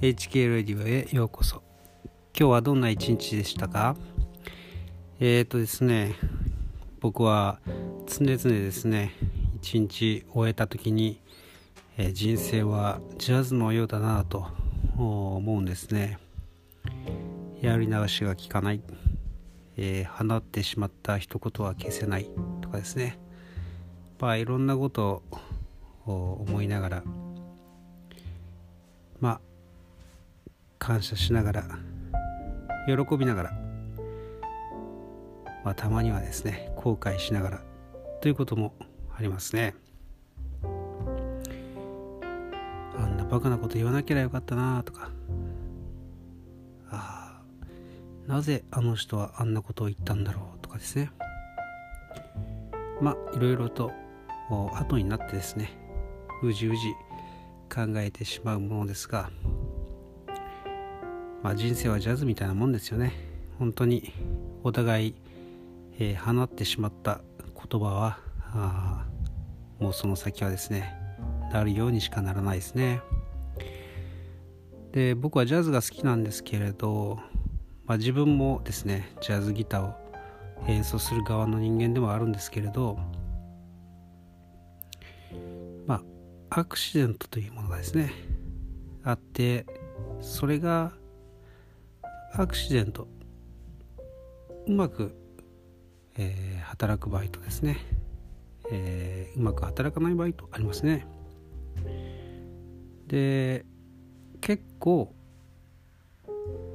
[0.00, 1.62] HK ラディオへようこそ。
[2.34, 3.96] 今日はどんな一日でしたか？
[5.20, 6.14] えっ、ー、とですね
[7.00, 7.60] 僕は
[8.06, 9.12] 常々ですね
[9.56, 11.20] 一日終えた時に、
[11.98, 14.46] えー、人生はジャズのようだなと
[14.96, 16.18] 思うんですね。
[17.60, 18.80] やり流しが効かない、
[19.76, 22.26] えー、放ってしまった一言は消せない
[22.62, 23.18] とかですね。
[24.18, 25.22] まあいろんなこと
[26.06, 27.02] を思いながら。
[29.20, 29.40] まあ
[30.80, 31.64] 感謝しながら
[32.86, 33.52] 喜びながら、
[35.62, 37.62] まあ、たまにはですね後悔しながら
[38.20, 38.74] ということも
[39.16, 39.74] ありますね。
[42.96, 45.10] あんなバカなこと言わなければよかったなとか。
[46.90, 47.40] あ
[48.26, 51.10] あなぜあの人はあんなことを言ったんだろうとかですね。
[53.00, 53.92] まあいろいろと
[54.48, 55.70] 後になってですね
[56.42, 56.94] うじうじ
[57.72, 59.30] 考えてしまうものですが
[61.42, 63.12] まあ、人生はジャズみたいなもんですよね。
[63.58, 64.12] 本当に
[64.62, 65.14] お互い、
[65.98, 69.06] えー、放ってしまった言葉は
[69.78, 70.94] もうその先はですね
[71.52, 73.00] なるようにしかならないですね。
[74.92, 77.20] で僕はジャズが好きなんですけれど、
[77.86, 79.94] まあ、自分もですねジャズギターを
[80.66, 82.98] 演奏する側の人間でもあるんですけれど
[85.86, 86.02] ま
[86.50, 88.12] あアクシデントというものがですね
[89.04, 89.64] あって
[90.20, 90.92] それが
[92.32, 93.08] アクシデント。
[94.66, 95.14] うまく、
[96.16, 97.78] えー、働く場合とですね、
[98.70, 101.06] えー、うまく働かない場合とありますね。
[103.06, 103.64] で
[104.40, 105.12] 結構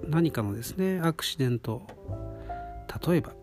[0.07, 1.81] 何かのですねアクシデント。
[3.07, 3.33] 例えば、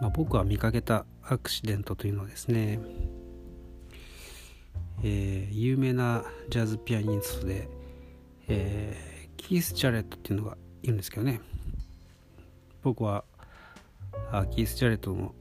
[0.00, 2.78] まあ、僕は見かけたアクシデントというのはですね、
[5.02, 7.68] えー、有名なジャズピアニストで、
[8.48, 10.56] えー、キース・チャレットっていうのが
[10.86, 11.40] いるんですけどね。
[12.82, 13.24] 僕は
[14.30, 15.34] あキース・ジャレットの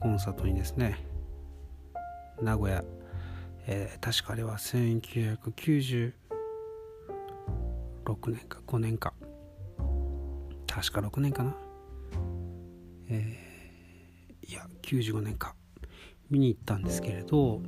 [0.00, 0.98] コンサートにですね
[2.42, 2.82] 名古屋、
[3.68, 6.12] えー、確かあれは1996
[8.26, 9.14] 年か5年か。
[10.66, 11.56] 確か6年かな。
[13.08, 15.54] えー、いや95年か。
[16.28, 17.60] 見に行ったんですけれど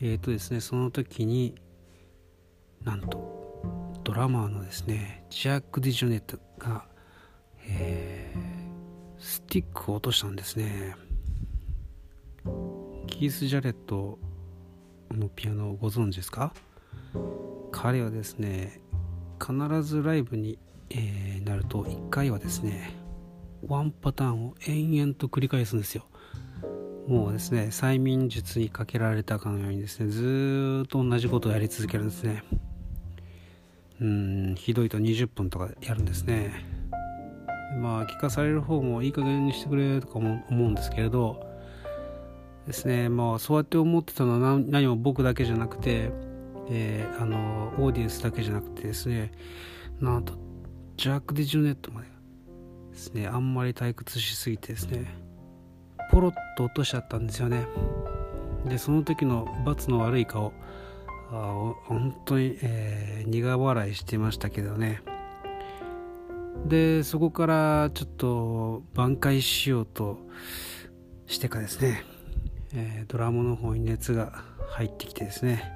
[0.00, 1.54] えっ、ー、とですねその時に
[2.84, 3.29] なんと
[4.10, 6.84] ドラマーのですねジャック・ディジョネットが、
[7.64, 10.96] えー、スティックを落としたんですね。
[13.06, 14.18] キース・ジャレット
[15.12, 16.52] のピアノをご存知ですか？
[17.70, 18.80] 彼はですね
[19.40, 19.54] 必
[19.84, 20.58] ずライブに、
[20.90, 22.92] えー、なると1回はですね
[23.64, 26.04] ワンパターンを延々と繰り返すんですよ。
[27.06, 32.42] もうですね催眠術にかけられたかのようにですねずっと同じことをやり続けるんですね。
[34.00, 36.64] うんひどいと20分とかやるんですね。
[37.80, 41.48] まあ聞かされる方もいい加減にしてくれとかも思うんですけれど。
[42.66, 43.08] ですね。
[43.08, 46.10] まあそうやって思ってたのは何も僕だけじゃなくて、
[46.70, 49.32] えー、あのオーディエンスだけじゃなくてですね。
[50.00, 50.34] なんと
[50.96, 52.06] ジャック・ディジュネットまで
[52.90, 53.26] ですね。
[53.26, 55.06] あんまり退屈しすぎてですね。
[56.10, 57.66] ポロッと落としちゃったんですよね。
[58.66, 60.48] でその時の罰の悪い顔。
[60.48, 60.52] あ
[61.30, 65.02] 本当に、えー、苦笑いしてましたけどね。
[66.66, 70.18] でそこからちょっと挽回しようと
[71.26, 72.04] してかですね、
[72.74, 75.72] えー、ドラムの方に熱が入ってきてですね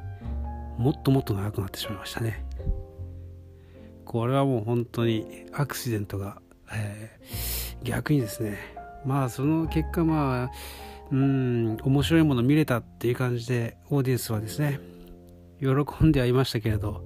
[0.77, 2.45] もっともっと長くなってしまいましたね。
[4.05, 6.41] これはもう本当にアクシデントが、
[6.73, 8.59] えー、逆にですね
[9.05, 10.51] まあその結果まあ
[11.11, 14.94] うん面白いもの見れたっていう感じでオーディエンスはですね
[15.65, 17.03] 喜んではいましたけれど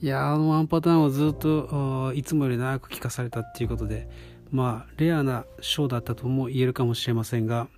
[0.00, 4.08] いやあのワンパターンをずっといつもより長く聞かされたっていうことで
[4.50, 7.68] まあレアなショーだったとも言えるかもしれませんが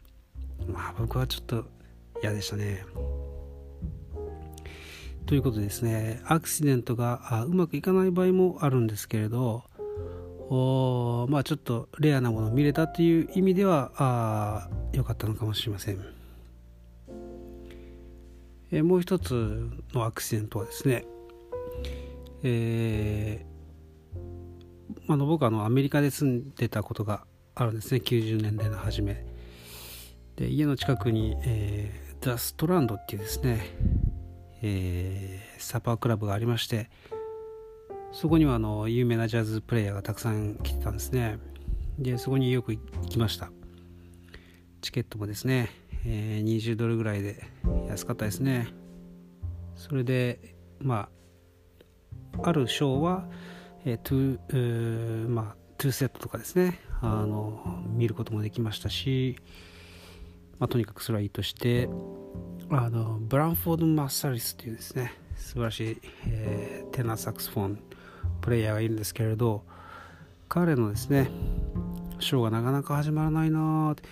[0.68, 1.64] まあ僕はちょっと
[2.22, 2.84] 嫌でしたね。
[5.26, 9.64] ということでですねアクシデントがうまくいかない場合もあるんですけれど
[10.48, 16.21] おまあちょっとレアなものを見れたっていう意味では良かったのかもしれません。
[18.72, 21.04] えもう一つのアクシデントはですね、
[22.42, 28.00] えー、あの僕はあのアメリカで住んでたことがあるんですね。
[28.02, 29.26] 90年代の初め。
[30.36, 33.66] で家の近くに、えー、ザ・ストランドっていうですね、
[34.62, 36.88] えー、サパークラブがありまして
[38.12, 41.38] そこにはあの有名なジャズプレイヤーがたくさん来てたんですね。
[41.98, 43.52] でそこによく行きました。
[44.80, 45.68] チケットもですね
[46.04, 47.44] えー、20ドルぐらいで
[47.88, 48.68] 安かったですね。
[49.76, 51.08] それでま
[52.38, 53.28] ああるショーは、
[53.84, 56.80] えー、 two、まあ、 two セットとかですね。
[57.02, 59.36] あの見ることもできましたし、
[60.60, 61.88] まあ、とにかくそれはいいとして
[62.70, 67.82] あのブランフォード・マッサリスというですね素晴らしい、えー、テナーサックスフォン
[68.40, 69.64] プレイヤーがいるんですけれど
[70.48, 71.28] 彼のですね
[72.22, 74.02] ショーがなかなか始まらないなって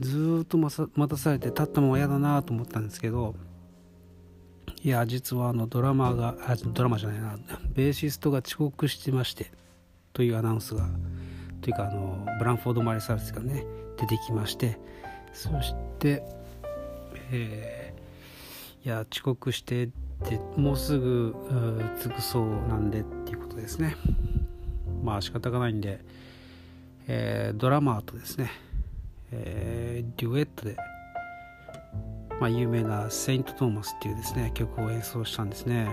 [0.00, 3.34] ずっと待たされて立ったまま嫌だなと思ったんですけど
[4.82, 6.36] いや実はあのドラマが
[6.72, 7.38] ドラマじゃないな
[7.74, 9.50] ベーシストが遅刻してまして
[10.12, 10.86] というアナウンスが
[11.60, 13.64] というかあのブランフォード・マリサルスがね
[13.98, 14.78] 出てきまして
[15.32, 16.22] そして
[17.32, 19.88] えー、いや遅刻してっ
[20.28, 21.34] てもうすぐ
[22.02, 23.96] 着くそうなんでっていうことですね。
[25.02, 26.04] まあ仕方がないんで、
[27.12, 28.52] えー、ドラマーとですね、
[29.32, 30.76] えー、デュエットで、
[32.38, 35.88] まあ、有名な「セイント・トーマス」っていうですね曲を演奏したんですね。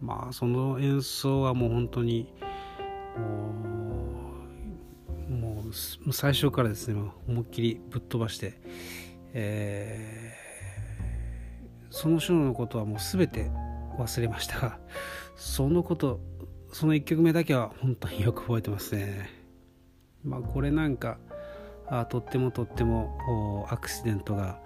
[0.00, 2.32] まあその演奏はもう本当に
[5.28, 5.64] も
[6.06, 8.60] う最初からですね思いっきりぶっ飛ばして
[9.32, 13.50] えー、その章のことはもう全て
[13.98, 14.78] 忘れましたが
[15.34, 16.20] そのこと
[16.72, 19.45] その1曲目だけは本当によく覚えてますね。
[20.26, 21.18] まあこれなんか
[21.86, 24.58] あとってもとってもアクシデントが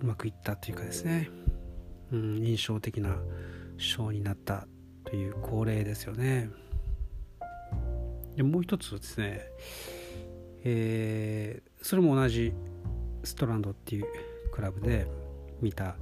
[0.00, 1.28] うまくいったというかですね、
[2.12, 3.16] うん、印象的な
[3.76, 4.66] ショーになった
[5.04, 6.50] という恒例ですよね。
[8.36, 9.40] でもう一つですね。
[10.62, 12.52] えー、それも同じ
[13.24, 14.06] ストランドっていう
[14.52, 15.06] クラブで
[15.60, 15.96] 見た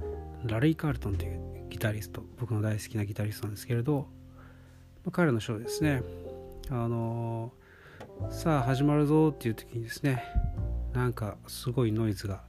[0.45, 4.07] ラリー・カールトンというギタリスト僕の大好きなギタリストなんですけれど、
[5.03, 6.03] まあ、彼のショーですね。
[6.71, 7.51] あの、
[8.31, 10.23] さあ始まるぞっていう時にですね
[10.93, 12.41] なんかすごいノイズが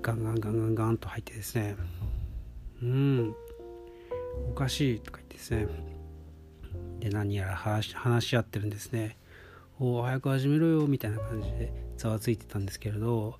[0.00, 1.76] ガンガンガンガンガンと入ってですね
[2.82, 3.34] うん
[4.50, 5.66] おかしいとか言ってですね
[7.00, 9.16] で何やら話話し合ってるんですね
[9.80, 13.36] おお早く始めろよみたいな感じでざわついてたんですけれど、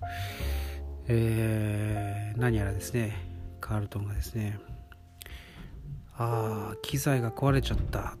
[1.07, 3.15] えー、何やらですね
[3.61, 4.59] カールトンがですね
[6.15, 8.17] ああ機材が壊れちゃった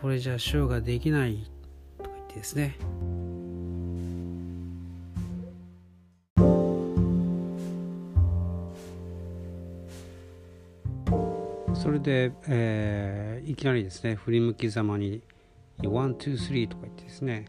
[0.00, 1.50] これじゃショーができない。
[1.98, 2.76] とか言ってですね。
[11.74, 15.22] それで、えー、いきなりですね振り向きざまに
[15.82, 17.46] one、two、three とか言ってですね。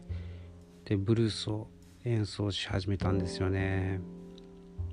[0.86, 1.68] でブルースを
[2.04, 4.00] 演奏し始めたんですよね。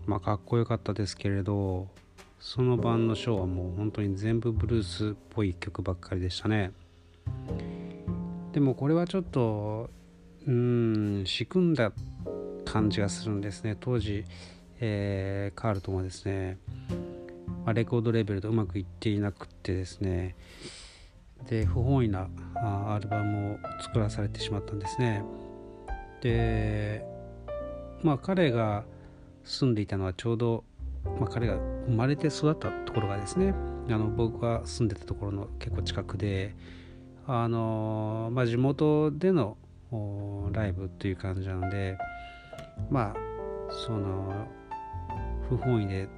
[0.05, 1.87] まあかっこよかったですけれど
[2.39, 6.71] その晩のショーはもう本当に全部ブルースっぽい曲ばっかりでしたね。
[8.53, 9.89] でもこれはちょっと
[10.47, 11.91] うん仕組んだ
[12.65, 13.75] 感じがするんですね。
[13.79, 14.25] 当時、
[14.79, 16.57] えー、カールトンはですね、
[17.73, 20.35] レコードレベルでうまくいっていなくてですね
[21.47, 25.23] で不本意なアルバムを作らされてしまったんですね。
[26.21, 27.05] で
[28.03, 28.83] まあ彼が
[29.45, 30.65] 住んでいたのはちょうど、
[31.19, 31.55] まあ、彼が
[31.87, 33.53] 生まれて育ったところがですね
[33.87, 36.55] あの僕が住んでたところの結構近くで
[37.31, 39.55] あの、まあ、地元での
[40.51, 41.95] ライブという感じなので
[42.89, 43.15] まあ
[43.85, 44.47] その
[45.47, 46.09] 不本意で、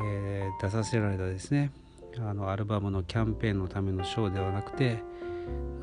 [0.00, 1.70] えー、出させられたですね
[2.18, 4.98] あのアルバムのキャンペーンのためのショーではなくて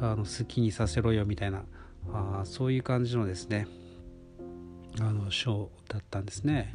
[0.02, 1.64] あの好きにさせろよみたいな
[2.12, 3.68] あそういう感じのですね
[5.00, 6.74] あのショーだったんですね。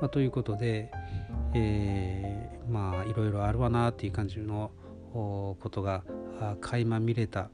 [0.00, 0.92] まあ、ということで、
[1.54, 4.70] えー、まあいろいろあるわなっていう感じの
[5.12, 6.04] ことが
[6.60, 7.50] 垣間見れた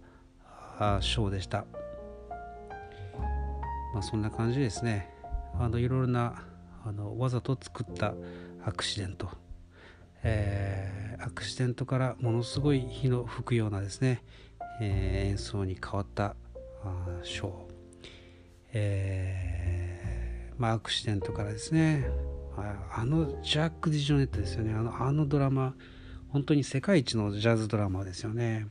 [1.01, 1.65] ショーでした。
[3.93, 5.09] まあ、そんな感じですね。
[5.59, 6.43] あのいろいろな
[6.85, 8.15] あのわざと作った
[8.65, 9.29] アクシデント。
[10.25, 14.23] えー、アクシデントからものすごい火の吹くようなですね、
[14.81, 16.35] えー、演奏に変わった
[16.83, 17.51] あショー、
[18.73, 22.07] えー、まあ、アクシデントからですね。
[22.57, 24.73] あのジャック・ディジョネットですよね。
[24.73, 25.75] あのあのドラマ
[26.35, 28.67] 本当に世界一のジャズドラマですよね。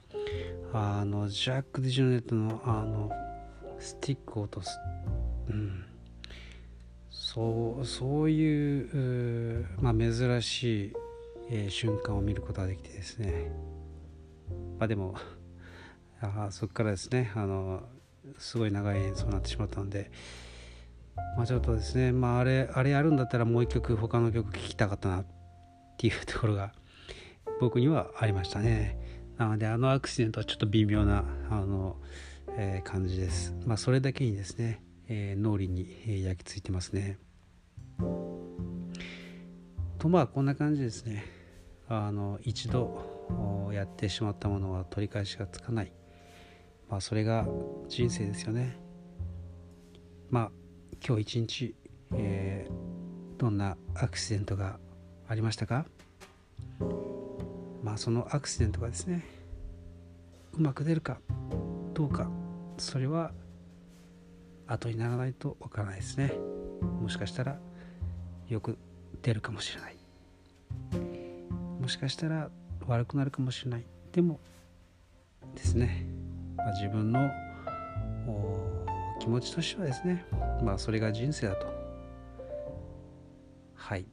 [0.74, 3.10] あのジャック・ディジョネットのあの
[3.80, 4.78] スティックを落とす、
[5.50, 5.86] うん、
[7.10, 10.94] そうそういう、まあ、珍しい
[11.50, 13.50] えー、瞬間を見ることができてですね。
[14.78, 15.16] まあでも
[16.20, 17.32] あそこからですね。
[17.34, 17.84] あの
[18.40, 20.12] すごい長い演奏になってしまったので。
[21.38, 22.12] まあちょっとですね。
[22.12, 25.26] まああれあれやるんだったらもう一曲他の曲聴きたかったなっ
[25.98, 26.74] ていうところが
[27.64, 29.00] 僕にはありましたね。
[29.38, 31.96] なのであのアクシデントはちょっと微妙なあの、
[32.58, 33.56] えー、感じです。
[33.66, 37.20] まあそれだけにですね、えー、脳裏に、えー、焼き付いてますね。
[39.98, 41.24] とまあこんな感じですね。
[41.88, 45.94] あの一度やってしまったものは取り返しがつかない、
[46.90, 47.48] まあ、それが
[47.88, 48.78] 人生ですよね。
[50.30, 50.52] まあ
[51.06, 51.76] 今日一日、
[52.14, 54.80] えー、どんなアクシデントが
[55.30, 55.86] ありましたか？
[57.84, 59.24] まあそのアクシデントがですね
[60.54, 61.20] うまく出るか
[61.94, 62.30] どうか
[62.78, 63.32] それは
[64.68, 66.34] 後にならないとわからないですね。
[67.02, 67.60] もしかしたら
[68.48, 68.78] よく
[69.22, 69.98] 出るかもしれない。
[71.82, 72.50] もしかしたら
[72.88, 73.86] 悪くなるかもしれない。
[74.12, 74.40] でも
[75.56, 76.06] ですね、
[76.56, 77.30] まあ、自分の
[79.20, 80.26] 気持ちとしてはですね
[80.64, 81.68] まあそれが人生だと。
[83.76, 84.06] はい、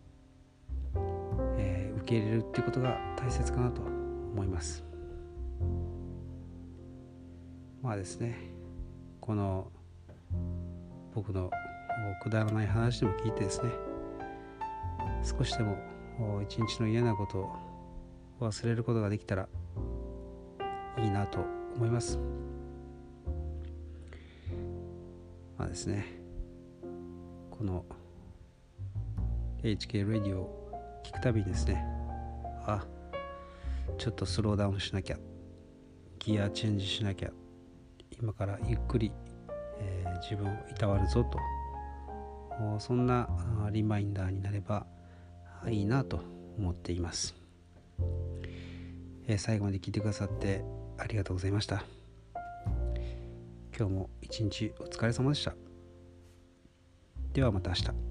[2.11, 4.83] 受け入れるっていうことが大切かなと思います。
[7.81, 8.37] まあですね
[9.21, 9.71] この
[11.15, 11.51] 僕の
[12.21, 13.71] くだらない話でも聞いてですね
[15.23, 15.79] 少しでも
[16.43, 17.53] 一日の嫌なことを
[18.41, 19.49] 忘れることができたら
[20.99, 21.39] いいなと
[21.77, 22.19] 思います。
[25.57, 26.07] まあですね
[27.53, 27.85] この
[29.63, 32.00] HK ラディオを聞くたびにですね
[32.67, 32.85] あ
[33.99, 35.19] ちょっとスローダウンしなきゃ。
[36.19, 37.31] ギアチェンジしなきゃ。
[38.21, 39.13] 今からゆっくり、
[39.79, 41.39] えー、自分をいたわるぞと。
[42.79, 43.27] そんな
[43.73, 44.87] リマインダーになれば
[45.67, 46.21] いいなと
[46.59, 47.35] 思っています、
[49.27, 50.63] えー、最後まで聞いてくださって
[50.99, 51.83] ありがとうございました。
[53.77, 55.55] 今日も一日お疲れ様でした。
[57.33, 58.10] ではまた明日。